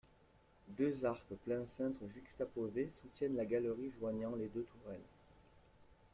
Deux 0.79 1.05
arcs 1.05 1.35
plein 1.45 1.63
cintre 1.77 2.01
juxtaposés 2.15 2.91
soutiennent 3.03 3.35
la 3.35 3.45
galerie 3.45 3.91
joignant 3.99 4.35
les 4.35 4.47
deux 4.47 4.63
tourelles. 4.81 4.99